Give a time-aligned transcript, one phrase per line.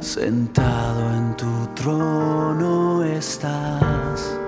[0.00, 4.38] sentado en tu trono estás.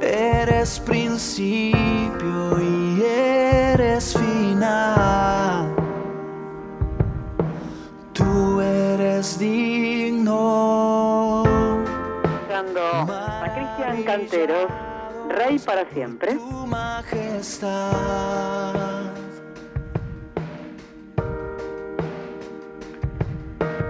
[0.00, 5.74] Eres principio y eres final.
[8.12, 10.30] Tú eres digno.
[13.08, 14.70] a Cristian Canteros,
[15.30, 16.32] Rey para siempre.
[16.34, 17.92] Tu majestad.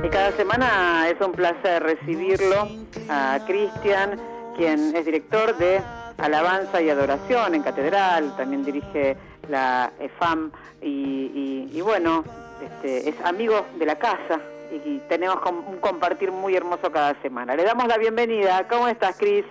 [0.05, 2.69] Y cada semana es un placer recibirlo
[3.09, 4.19] a Cristian,
[4.57, 5.81] quien es director de
[6.19, 9.17] Alabanza y Adoración en Catedral, también dirige
[9.49, 10.51] la EFAM
[10.83, 12.25] y, y- y bueno,
[12.63, 14.39] este, es amigo de la casa
[14.71, 17.55] y, y tenemos un compartir muy hermoso cada semana.
[17.57, 18.67] Le damos la bienvenida.
[18.69, 19.45] ¿Cómo estás, Cris?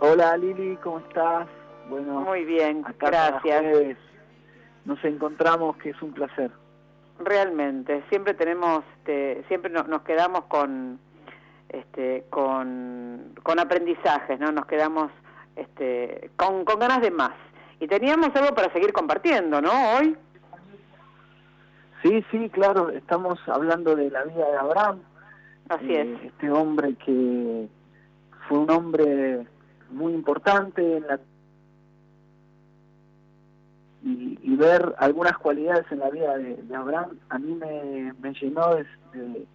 [0.00, 1.48] Hola Lili, ¿cómo estás?
[1.88, 3.96] Bueno, Muy bien, gracias.
[4.84, 6.50] nos encontramos, que es un placer.
[7.18, 11.00] Realmente, siempre tenemos, este, siempre no- nos quedamos con,
[11.68, 14.52] este, con, con aprendizajes, ¿no?
[14.52, 15.10] Nos quedamos,
[15.56, 17.32] este, con, con ganas de más.
[17.80, 19.70] Y teníamos algo para seguir compartiendo, ¿no?
[19.96, 20.16] Hoy.
[22.02, 25.00] Sí, sí, claro, estamos hablando de la vida de Abraham,
[25.68, 26.26] Así eh, es.
[26.32, 27.66] este hombre que
[28.48, 29.46] fue un hombre
[29.90, 31.18] muy importante en la
[34.04, 38.32] y, y ver algunas cualidades en la vida de, de Abraham a mí me, me
[38.34, 39.46] llenó de, de-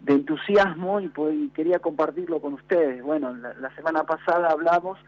[0.00, 3.02] de entusiasmo y, pues, y quería compartirlo con ustedes.
[3.02, 4.98] Bueno, la, la semana pasada hablamos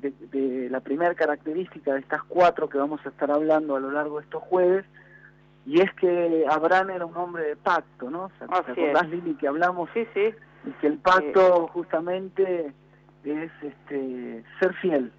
[0.00, 3.90] de, de la primera característica de estas cuatro que vamos a estar hablando a lo
[3.90, 4.84] largo de estos jueves,
[5.66, 8.30] y es que Abraham era un hombre de pacto, ¿no?
[8.38, 9.08] ¿Te Así acordás.
[9.10, 10.30] Lili, que hablamos Sí, sí.
[10.64, 12.72] y que el pacto justamente
[13.26, 15.12] es este ser fiel,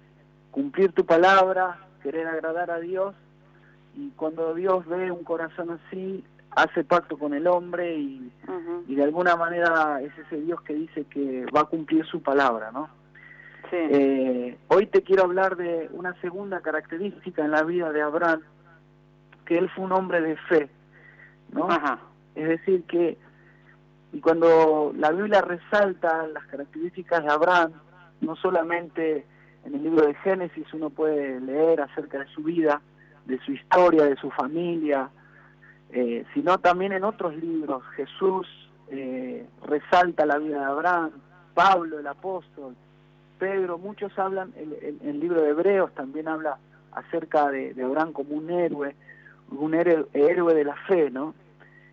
[0.50, 3.14] cumplir tu palabra, querer agradar a Dios
[3.94, 8.32] y cuando Dios ve un corazón así, hace pacto con el hombre y,
[8.86, 12.70] y de alguna manera es ese Dios que dice que va a cumplir su palabra,
[12.72, 12.88] ¿no?
[13.70, 13.76] Sí.
[13.76, 18.40] Eh, hoy te quiero hablar de una segunda característica en la vida de Abraham,
[19.44, 20.70] que él fue un hombre de fe,
[21.52, 21.70] ¿no?
[21.70, 21.98] Ajá.
[22.34, 23.18] Es decir, que
[24.12, 27.72] y cuando la Biblia resalta las características de Abraham,
[28.20, 29.24] no solamente
[29.64, 32.80] en el libro de Génesis uno puede leer acerca de su vida,
[33.26, 35.10] de su historia, de su familia,
[35.90, 37.82] eh, sino también en otros libros.
[37.96, 38.46] Jesús
[38.90, 41.10] eh, resalta la vida de Abraham,
[41.54, 42.74] Pablo el apóstol,
[43.38, 46.58] Pedro, muchos hablan, el, el- libro de Hebreos también habla
[46.92, 48.96] acerca de, de Abraham como un héroe,
[49.50, 51.34] un héroe, héroe de la fe, ¿no?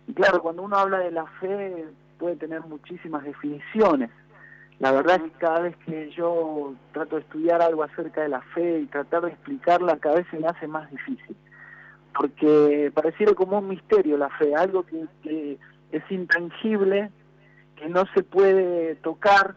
[0.08, 1.84] Y claro, cuando uno habla de la fe
[2.18, 4.10] puede tener muchísimas definiciones.
[4.78, 8.42] La verdad es que cada vez que yo trato de estudiar algo acerca de la
[8.42, 11.36] fe y tratar de explicarla, cada vez se me hace más difícil.
[12.14, 15.58] Porque pareciera como un misterio la fe, algo que, que
[15.92, 17.10] es intangible,
[17.76, 19.54] que no se puede tocar,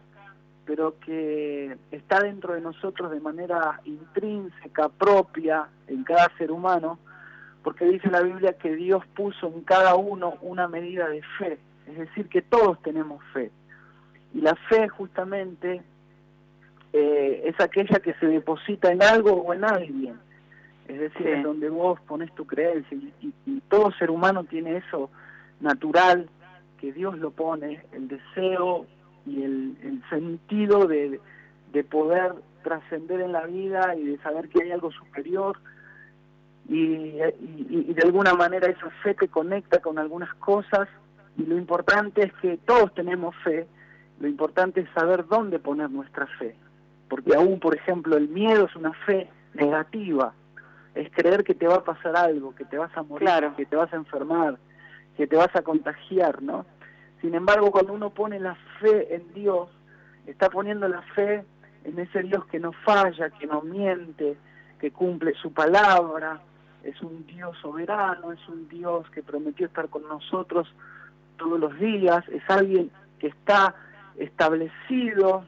[0.64, 6.98] pero que está dentro de nosotros de manera intrínseca, propia, en cada ser humano,
[7.62, 11.98] porque dice la Biblia que Dios puso en cada uno una medida de fe, es
[11.98, 13.50] decir, que todos tenemos fe.
[14.34, 15.82] Y la fe justamente
[16.92, 20.18] eh, es aquella que se deposita en algo o en alguien,
[20.88, 21.32] es decir, Sí.
[21.32, 25.08] en donde vos pones tu creencia, y, y- y todo ser humano tiene eso
[25.60, 26.28] natural,
[26.80, 28.86] que Dios lo pone, el deseo
[29.26, 31.20] y el, el sentido de,
[31.72, 32.32] de poder
[32.64, 35.58] trascender en la vida y de saber que hay algo superior
[36.68, 40.88] y, y- y de alguna manera esa fe te conecta con algunas cosas
[41.36, 43.66] y lo importante es que todos tenemos fe,
[44.20, 46.54] lo importante es saber dónde poner nuestra fe,
[47.08, 50.32] porque aún por ejemplo el miedo es una fe negativa,
[50.94, 53.56] es creer que te va a pasar algo, que te vas a morir, Claro.
[53.56, 54.58] que te vas a enfermar,
[55.16, 56.66] que te vas a contagiar, ¿no?
[57.20, 59.68] Sin embargo, cuando uno pone la fe en Dios,
[60.26, 61.44] está poniendo la fe
[61.84, 64.36] en ese Dios que no falla, que no miente,
[64.78, 66.40] que cumple su palabra,
[66.82, 70.72] es un Dios soberano, es un Dios que prometió estar con nosotros
[71.36, 73.74] todos los días, es alguien que está
[74.20, 75.44] establecido,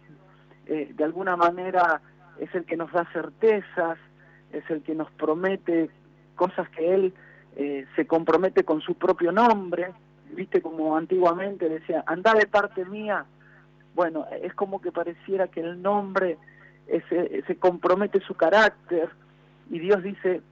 [0.67, 2.01] eh, de alguna manera
[2.39, 3.99] es el que nos da certezas,
[4.53, 5.91] es el que nos promete
[6.35, 7.15] cosas que Él
[7.57, 9.93] eh, se compromete con su propio nombre,
[10.33, 13.27] viste como antiguamente decía, anda de parte mía,
[13.95, 16.39] bueno, es como que pareciera que el nombre
[17.47, 19.09] se compromete su carácter
[19.71, 20.43] y Dios dice,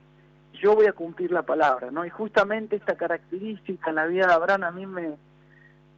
[0.60, 2.04] yo voy a cumplir la palabra, ¿no?
[2.04, 5.14] Y justamente esta característica en la vida de Abraham a mí me,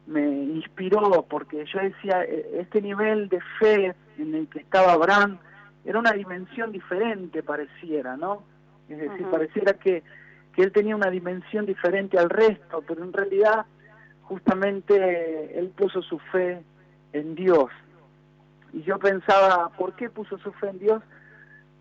[0.05, 5.39] me inspiró porque yo decía, eh, este nivel de fe en el que estaba Abraham
[5.85, 8.43] era una dimensión diferente, pareciera, ¿no?
[8.89, 10.03] Es decir, pareciera que,
[10.53, 13.65] que él tenía una dimensión diferente al resto, pero en realidad
[14.23, 16.61] justamente él puso su fe
[17.13, 17.69] en Dios.
[18.71, 21.03] Y yo pensaba, ¿por qué puso su fe en Dios?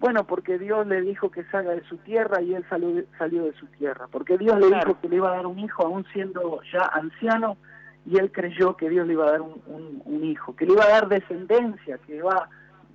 [0.00, 3.52] Bueno, porque Dios le dijo que salga de su tierra y él salió, salió de
[3.54, 4.08] su tierra.
[4.10, 7.56] Porque Dios le dijo que le iba a dar un hijo aún siendo ya anciano
[8.04, 10.84] y él creyó que Dios le iba a dar un, un, hijo, que le iba
[10.84, 12.48] a dar descendencia, que iba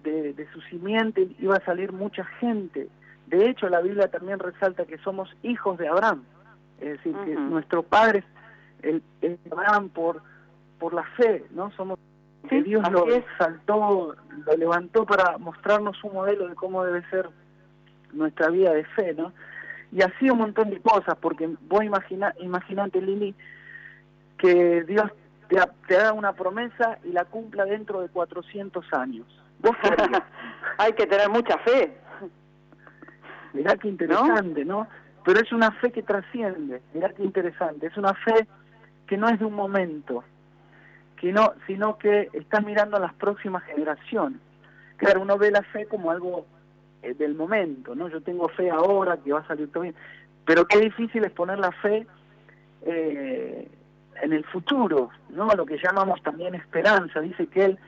[0.04, 2.90] de, de, su simiente iba a salir mucha gente.
[3.28, 6.24] De hecho, la Biblia también resalta que somos hijos de Abraham,
[6.80, 8.24] es decir, que nuestro padre
[8.82, 10.22] es el, Abraham por,
[10.80, 11.72] por la fe, ¿no?
[11.72, 11.98] Somos
[12.50, 14.16] que Dios lo exaltó,
[14.46, 17.30] lo levantó para mostrarnos un modelo de cómo debe ser
[18.14, 19.34] nuestra vida de fe, ¿no?
[19.92, 23.36] Y así un montón de cosas, porque vos imagina, imaginate, Lili,
[24.38, 25.12] que Dios
[25.48, 25.58] te,
[25.88, 29.26] te da una promesa y la cumpla dentro de 400 años.
[29.60, 29.76] ¿Vos
[30.78, 31.98] Hay que tener mucha fe.
[33.54, 34.88] Mirá qué interesante, ¿no?
[35.24, 38.48] Pero es una fe que trasciende, mirá qué interesante, es una fe
[39.08, 40.24] que no es de un momento,
[41.18, 44.40] que no, sino que está mirando a las próximas generaciones.
[44.98, 46.46] Claro, uno ve la fe como algo
[47.02, 48.08] eh, del momento, ¿no?
[48.10, 49.96] Yo tengo fe ahora que va a salir todo bien,
[50.46, 52.08] pero qué difícil es poner la fe
[52.84, 53.68] eh,
[54.22, 55.48] en el futuro, ¿no?
[55.56, 57.20] Lo que llamamos también esperanza.
[57.22, 57.80] Dice que él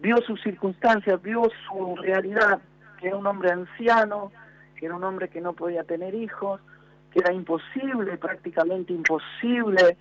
[0.00, 2.60] vio sus circunstancias, vio su realidad,
[3.00, 4.32] que era un hombre anciano,
[4.76, 6.60] que era un hombre que no podía tener hijos,
[7.12, 9.96] que era imposible, prácticamente imposible,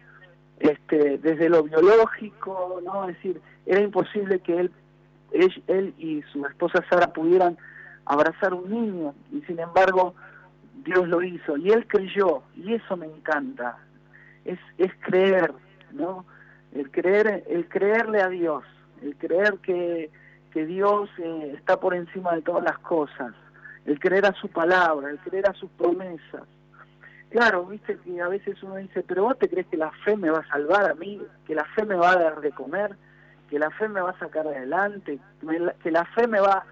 [0.59, 3.07] este, desde lo biológico, ¿no?
[3.09, 4.71] Es decir, era imposible que él,
[5.67, 7.57] él, y su esposa Sara pudieran
[8.05, 10.15] abrazar un niño, y sin embargo
[10.83, 13.77] Dios lo hizo, y él creyó, y eso me encanta,
[14.47, 15.53] es, es creer,
[15.91, 16.25] ¿no?
[16.73, 18.63] El creer, el creerle a Dios,
[19.01, 20.09] el creer que,
[20.51, 23.33] que Dios eh, está por encima de todas las cosas,
[23.85, 26.43] el creer a su palabra, el creer a sus promesas.
[27.29, 30.29] Claro, viste que a veces uno dice, pero vos te crees que la fe me
[30.29, 32.95] va a salvar a mí, que la fe me va a dar de comer,
[33.49, 35.19] que la fe me va a sacar adelante,
[35.83, 36.65] que la fe me va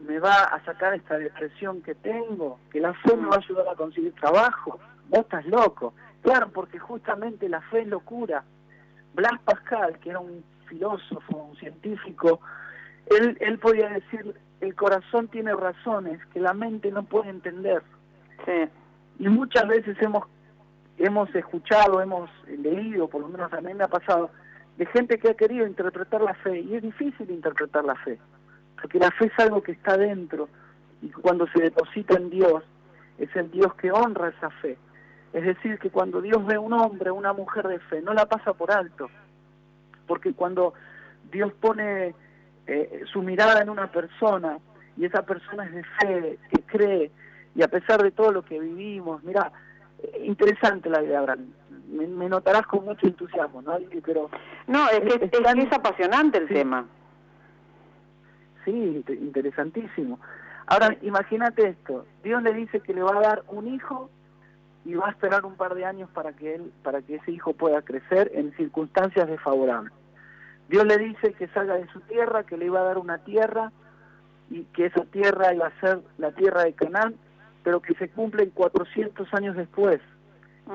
[0.00, 3.66] me va a sacar esta depresión que tengo, que la fe me va a ayudar
[3.68, 4.78] a conseguir trabajo.
[5.08, 5.94] Vos estás loco.
[6.22, 8.44] Claro, porque justamente la fe es locura.
[9.14, 12.40] Blas Pascal, que era un filósofo, un científico,
[13.06, 17.82] él, él podía decir, el corazón tiene razones que la mente no puede entender.
[18.44, 18.68] Sí.
[19.18, 20.24] Y muchas veces hemos,
[20.98, 24.30] hemos escuchado, hemos leído, por lo menos a mí me ha pasado,
[24.76, 28.18] de gente que ha querido interpretar la fe, y es difícil interpretar la fe,
[28.80, 30.48] porque la fe es algo que está dentro,
[31.00, 32.62] y cuando se deposita en Dios,
[33.18, 34.76] es el Dios que honra esa fe.
[35.36, 38.24] Es decir, que cuando Dios ve a un hombre, una mujer de fe, no la
[38.24, 39.10] pasa por alto,
[40.06, 40.72] porque cuando
[41.30, 42.14] Dios pone
[42.66, 44.56] eh, su mirada en una persona
[44.96, 47.10] y esa persona es de fe, que cree,
[47.54, 49.52] y a pesar de todo lo que vivimos, mira,
[49.98, 51.52] eh, interesante la idea, Abraham.
[51.90, 53.76] Me, notarás con mucho entusiasmo, ¿no?
[54.06, 54.30] Pero
[54.66, 56.86] no, es que es, apasionante el tema.
[58.64, 60.18] Sí, interesantísimo.
[60.66, 64.08] Ahora, imagínate esto, Dios le dice que le va a dar un hijo
[64.86, 67.52] y va a esperar un par de años para que él, para que ese hijo
[67.54, 69.92] pueda crecer en circunstancias desfavorables.
[70.68, 73.72] Dios le dice que salga de su tierra, que le iba a dar una tierra
[74.48, 77.16] y que esa tierra iba a ser la tierra de Canaán,
[77.64, 80.00] pero que se cumple 400 años después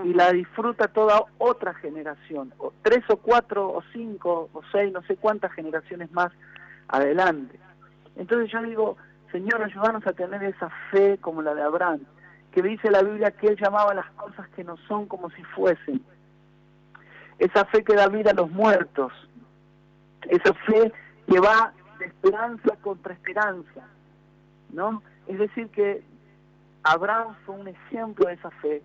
[0.03, 5.01] y la disfruta toda otra generación, o tres o cuatro o cinco o seis, no
[5.03, 6.31] sé cuántas generaciones más
[6.87, 7.59] adelante.
[8.15, 8.97] Entonces yo digo,
[9.31, 12.01] Señor, ayúdanos a tener esa fe como la de Abraham,
[12.51, 16.01] que dice la Biblia que él llamaba las cosas que no son como si fuesen.
[17.39, 19.11] Esa fe que da vida a los muertos,
[20.29, 20.91] esa fe
[21.27, 23.81] que va de esperanza contra esperanza,
[24.71, 25.01] ¿no?
[25.27, 26.03] Es decir, que
[26.83, 28.81] Abraham fue un ejemplo de esa fe.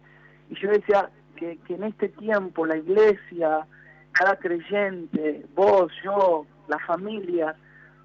[0.48, 3.66] Y yo decía que, que en este tiempo la iglesia,
[4.12, 7.56] cada creyente, vos, yo, la familia,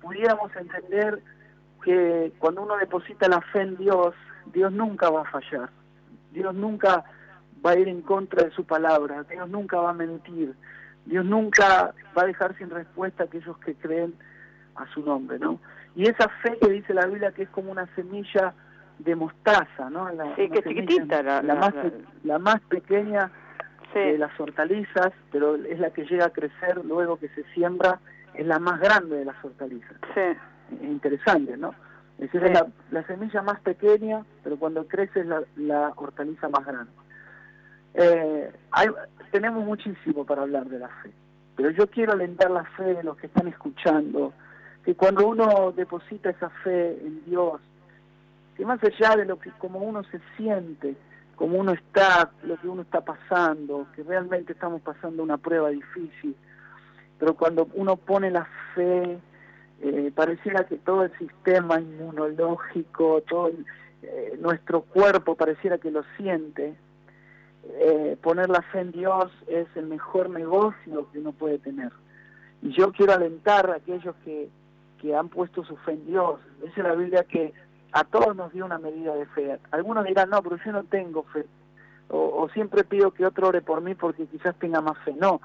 [0.01, 1.21] pudiéramos entender
[1.83, 4.13] que cuando uno deposita la fe en Dios,
[4.47, 5.69] Dios nunca va a fallar.
[6.31, 7.03] Dios nunca
[7.65, 9.23] va a ir en contra de su palabra.
[9.23, 10.53] Dios nunca va a mentir.
[11.05, 14.13] Dios nunca va a dejar sin respuesta a aquellos que creen
[14.75, 15.59] a su nombre, ¿no?
[15.95, 18.53] Y esa fe que dice la Biblia que es como una semilla
[18.99, 20.09] de mostaza, ¿no?
[20.11, 21.23] La, sí, que chiquitita.
[21.23, 21.73] La, más,
[22.23, 23.31] la más pequeña
[23.93, 27.99] de las hortalizas, pero es la que llega a crecer luego que se siembra,
[28.33, 29.97] es la más grande de las hortalizas.
[30.13, 30.21] Sí.
[30.81, 31.73] Es interesante, ¿no?
[32.21, 36.63] Es decir, la, la, semilla más pequeña, pero cuando crece es la, la hortaliza más
[36.63, 36.91] grande.
[37.95, 38.87] Eh, hay,
[39.31, 41.11] tenemos muchísimo para hablar de la fe,
[41.55, 44.33] pero yo quiero alentar la fe de los que están escuchando,
[44.85, 47.59] que cuando uno deposita esa fe en Dios,
[48.55, 50.95] que más allá de lo que como uno se siente,
[51.35, 56.35] como uno está, lo que uno está pasando, que realmente estamos pasando una prueba difícil,
[57.17, 59.17] pero cuando uno pone la fe,
[59.81, 63.51] eh, pareciera que todo el sistema inmunológico, todo
[64.03, 66.75] eh, nuestro cuerpo pareciera que lo siente.
[67.79, 71.91] Eh, poner la fe en Dios es el mejor negocio que uno puede tener.
[72.61, 74.49] Y yo quiero alentar a aquellos que,
[74.99, 76.39] que han puesto su fe en Dios.
[76.63, 77.53] Dice la Biblia que
[77.91, 79.59] a todos nos dio una medida de fe.
[79.71, 81.45] Algunos dirán, no, pero yo no tengo fe.
[82.09, 85.13] O, siempre pido que otro ore por mí porque quizás tenga más fe.
[85.17, 85.41] No,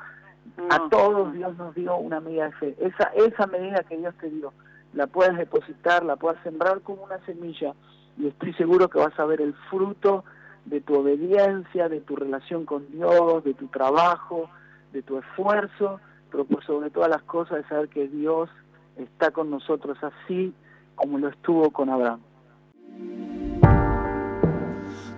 [0.70, 2.76] a todos Dios nos dio una medida de fe.
[2.78, 4.52] Esa, esa medida que Dios te dio,
[4.92, 7.74] la puedes depositar, la puedes sembrar como una semilla
[8.18, 10.24] y estoy seguro que vas a ver el fruto
[10.64, 14.48] de tu obediencia, de tu relación con Dios, de tu trabajo,
[14.92, 16.00] de tu esfuerzo,
[16.30, 18.50] pero por sobre todas las cosas de saber que Dios
[18.96, 20.54] está con nosotros así
[20.94, 22.20] como lo estuvo con Abraham.